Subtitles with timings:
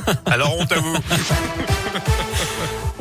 [0.26, 0.96] Alors honte à vous.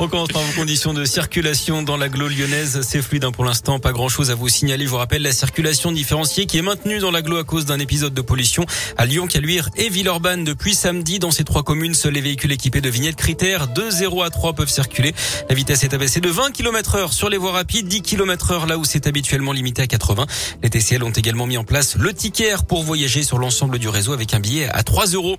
[0.03, 2.81] On commence par vos conditions de circulation dans l'agglo lyonnaise.
[2.81, 4.85] C'est fluide hein, pour l'instant, pas grand chose à vous signaler.
[4.85, 8.11] Je vous rappelle la circulation différenciée qui est maintenue dans l'agglo à cause d'un épisode
[8.11, 8.65] de pollution
[8.97, 11.19] à Lyon, Caluire et Villeurbanne depuis samedi.
[11.19, 14.53] Dans ces trois communes, seuls les véhicules équipés de vignettes critères de 0 à 3
[14.53, 15.13] peuvent circuler.
[15.49, 18.65] La vitesse est abaissée de 20 km heure sur les voies rapides, 10 km heure
[18.65, 20.25] là où c'est habituellement limité à 80.
[20.63, 24.13] Les TCL ont également mis en place le ticket pour voyager sur l'ensemble du réseau
[24.13, 25.37] avec un billet à 3 euros.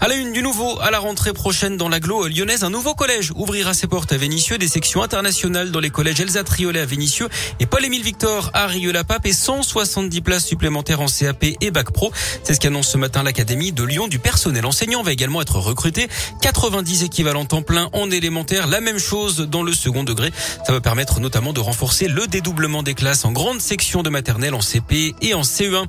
[0.00, 3.32] À la une du nouveau, à la rentrée prochaine dans l'agglo lyonnaise, un nouveau collège
[3.34, 7.28] ouvrira ses portes à Vénissieux, des sections internationales dans les collèges Elsa Triolet à Vénissieux
[7.60, 12.12] et Paul-Émile Victor à Rieux-la-Pape et 170 places supplémentaires en CAP et Bac Pro.
[12.42, 14.06] C'est ce qu'annonce ce matin l'Académie de Lyon.
[14.08, 16.08] Du personnel enseignant va également être recruté.
[16.42, 18.66] 90 équivalents temps plein en élémentaire.
[18.66, 20.32] La même chose dans le second degré.
[20.66, 24.54] Ça va permettre notamment de renforcer le dédoublement des classes en grande section de maternelle
[24.54, 25.86] en CP et en CE1.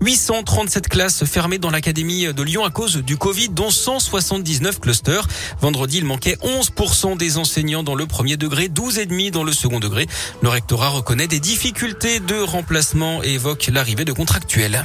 [0.00, 5.26] 837 classes fermées dans l'Académie de Lyon à cause du Covid, dont 179 clusters.
[5.60, 9.78] Vendredi, il manquait 11% des enseignants enseignants dans le premier degré, 12,5 dans le second
[9.78, 10.08] degré.
[10.42, 14.84] Le rectorat reconnaît des difficultés de remplacement et évoque l'arrivée de contractuels.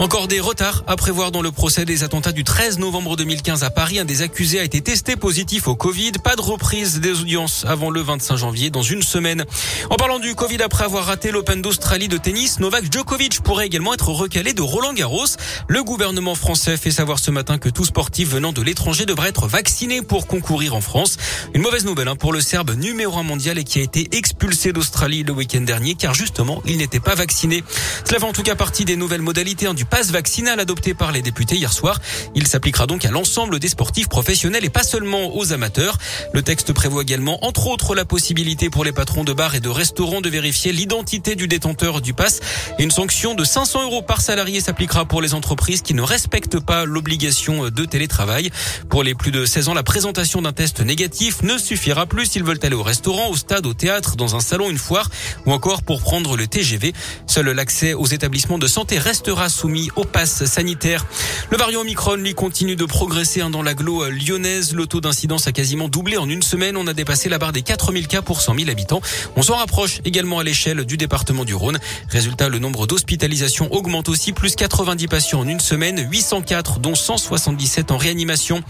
[0.00, 3.70] Encore des retards à prévoir dans le procès des attentats du 13 novembre 2015 à
[3.70, 3.98] Paris.
[3.98, 6.12] Un des accusés a été testé positif au Covid.
[6.22, 9.44] Pas de reprise des audiences avant le 25 janvier dans une semaine.
[9.90, 13.92] En parlant du Covid, après avoir raté l'Open d'Australie de tennis, Novak Djokovic pourrait également
[13.92, 15.26] être recalé de Roland Garros.
[15.66, 19.48] Le gouvernement français fait savoir ce matin que tout sportif venant de l'étranger devrait être
[19.48, 21.16] vacciné pour concourir en France.
[21.54, 24.72] Une mauvaise nouvelle hein, pour le Serbe numéro un mondial et qui a été expulsé
[24.72, 27.64] d'Australie le week-end dernier car justement il n'était pas vacciné.
[28.04, 31.12] Cela fait en tout cas partie des nouvelles modalités hein, du passe vaccinal adopté par
[31.12, 32.00] les députés hier soir.
[32.34, 35.98] Il s'appliquera donc à l'ensemble des sportifs professionnels et pas seulement aux amateurs.
[36.32, 39.68] Le texte prévoit également, entre autres, la possibilité pour les patrons de bars et de
[39.68, 42.40] restaurants de vérifier l'identité du détenteur du pass.
[42.78, 46.84] Une sanction de 500 euros par salarié s'appliquera pour les entreprises qui ne respectent pas
[46.84, 48.50] l'obligation de télétravail.
[48.88, 52.44] Pour les plus de 16 ans, la présentation d'un test négatif ne suffira plus s'ils
[52.44, 55.10] veulent aller au restaurant, au stade, au théâtre, dans un salon, une foire
[55.46, 56.92] ou encore pour prendre le TGV.
[57.26, 61.06] Seul l'accès aux établissements de santé restera soumis au pass sanitaire.
[61.50, 64.74] Le variant Omicron, lui, continue de progresser hein, dans l'agglo lyonnaise.
[64.74, 66.76] Le taux d'incidence a quasiment doublé en une semaine.
[66.76, 69.00] On a dépassé la barre des 4000 cas pour 100 000 habitants.
[69.36, 71.78] On s'en rapproche également à l'échelle du département du Rhône.
[72.08, 74.32] Résultat, le nombre d'hospitalisations augmente aussi.
[74.32, 78.62] Plus 90 patients en une semaine, 804 dont 177 en réanimation.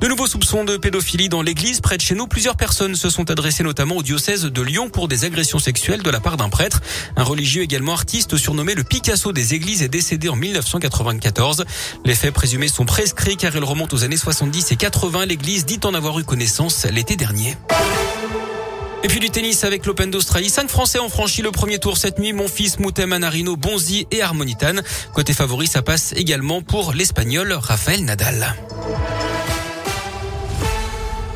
[0.00, 1.80] De nouveaux soupçons de pédophilie dans l'église.
[1.80, 5.08] Près de chez nous, plusieurs personnes se sont adressées notamment au diocèse de Lyon pour
[5.08, 6.80] des agressions sexuelles de la part d'un prêtre.
[7.16, 11.64] Un religieux également artiste surnommé le Picasso des églises est décédé en 1994.
[12.04, 15.26] Les faits présumés sont prescrits car ils remontent aux années 70 et 80.
[15.26, 17.56] L'église dit en avoir eu connaissance l'été dernier.
[19.02, 20.50] Et puis du tennis avec l'Open d'Australie.
[20.50, 22.34] Cinq Français ont franchi le premier tour cette nuit.
[22.34, 24.74] Mon fils Moutet Manarino, Bonzi et Harmonitan.
[25.14, 28.54] Côté favori, ça passe également pour l'Espagnol Rafael Nadal.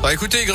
[0.03, 0.45] Bah écoutez,